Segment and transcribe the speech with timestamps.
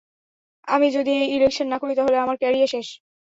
[0.67, 2.87] আমি যদি এই ইলেকশন না করি, তাহলে আমার ক্যারিয়ার শেষ।